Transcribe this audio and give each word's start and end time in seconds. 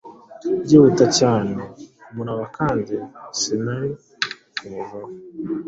Byihuta 0.63 1.05
cyane 1.19 1.59
kumurabakandi 2.03 2.95
sinari 3.39 3.91
kumuvaho 4.57 4.99